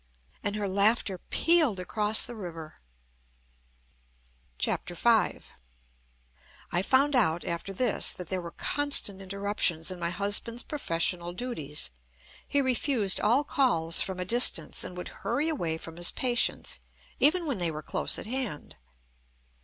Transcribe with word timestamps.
And 0.41 0.55
her 0.55 0.67
laughter 0.67 1.19
pealed 1.29 1.79
across 1.79 2.25
the 2.25 2.33
river. 2.33 2.79
V 4.59 4.71
I 4.75 5.35
found 6.81 7.15
out 7.15 7.45
after 7.45 7.71
this 7.71 8.11
that 8.11 8.25
there 8.25 8.41
were 8.41 8.49
constant 8.49 9.21
interruptions 9.21 9.91
in 9.91 9.99
my 9.99 10.09
husband's 10.09 10.63
professional 10.63 11.33
duties. 11.33 11.91
He 12.47 12.61
refused 12.61 13.19
all 13.19 13.43
calls 13.43 14.01
from 14.01 14.19
a 14.19 14.25
distance, 14.25 14.83
and 14.83 14.97
would 14.97 15.09
hurry 15.21 15.47
away 15.49 15.77
from 15.77 15.97
his 15.97 16.09
patients, 16.09 16.79
even 17.19 17.45
when 17.45 17.59
they 17.59 17.69
were 17.69 17.83
close 17.83 18.17
at 18.17 18.25
hand. 18.25 18.77